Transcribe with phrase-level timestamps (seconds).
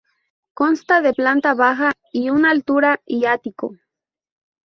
[0.55, 3.77] Consta de planta baja y una altura y ático.